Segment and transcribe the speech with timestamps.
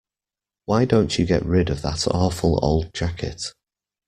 [0.65, 3.53] Why don't you get rid of that awful old jacket?